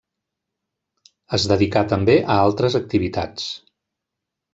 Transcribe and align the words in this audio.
Es 1.37 1.45
dedicà 1.51 1.83
també 1.91 2.15
a 2.37 2.39
altres 2.47 2.79
activitats. 2.81 3.45